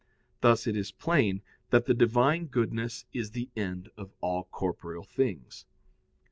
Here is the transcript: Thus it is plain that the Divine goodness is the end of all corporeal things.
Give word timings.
Thus 0.39 0.65
it 0.65 0.75
is 0.75 0.91
plain 0.91 1.43
that 1.69 1.85
the 1.85 1.93
Divine 1.93 2.47
goodness 2.47 3.05
is 3.13 3.29
the 3.29 3.51
end 3.55 3.87
of 3.95 4.09
all 4.19 4.45
corporeal 4.45 5.03
things. 5.03 5.67